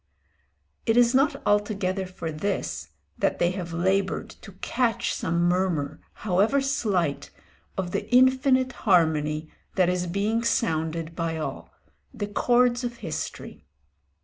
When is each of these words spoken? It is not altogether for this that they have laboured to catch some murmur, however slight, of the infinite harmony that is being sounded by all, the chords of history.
It 0.87 0.97
is 0.97 1.13
not 1.13 1.39
altogether 1.45 2.07
for 2.07 2.31
this 2.31 2.89
that 3.19 3.37
they 3.37 3.51
have 3.51 3.71
laboured 3.71 4.31
to 4.41 4.53
catch 4.53 5.13
some 5.13 5.43
murmur, 5.47 5.99
however 6.25 6.59
slight, 6.59 7.29
of 7.77 7.91
the 7.91 8.09
infinite 8.11 8.71
harmony 8.89 9.51
that 9.75 9.89
is 9.89 10.07
being 10.07 10.43
sounded 10.43 11.15
by 11.15 11.37
all, 11.37 11.71
the 12.11 12.25
chords 12.25 12.83
of 12.83 12.95
history. 13.05 13.67